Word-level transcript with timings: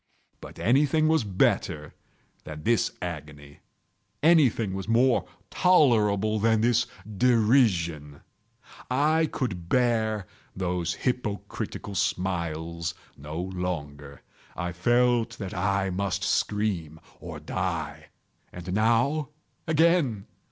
But 0.39 0.57
anything 0.57 1.07
was 1.07 1.23
better 1.23 1.93
than 2.43 2.63
this 2.63 2.89
agony! 3.03 3.59
Anything 4.23 4.73
was 4.73 4.87
more 4.87 5.27
tolerable 5.51 6.39
than 6.39 6.61
this 6.61 6.87
derision! 7.05 8.21
I 8.89 9.27
could 9.31 9.69
bear 9.69 10.25
those 10.55 10.95
hypocritical 10.95 11.93
smiles 11.93 12.95
no 13.15 13.39
longer! 13.39 14.23
I 14.55 14.71
felt 14.71 15.37
that 15.37 15.53
I 15.53 15.91
must 15.91 16.23
scream 16.23 16.99
or 17.19 17.39
die! 17.39 18.07
and 18.51 18.73
now—again! 18.73 20.25